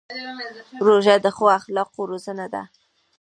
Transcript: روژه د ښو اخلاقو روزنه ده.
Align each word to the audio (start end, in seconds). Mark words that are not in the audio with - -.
روژه 0.85 1.15
د 1.23 1.27
ښو 1.35 1.45
اخلاقو 1.59 2.01
روزنه 2.11 2.45
ده. 2.53 2.63